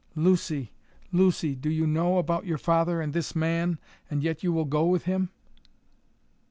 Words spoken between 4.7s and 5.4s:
with him?"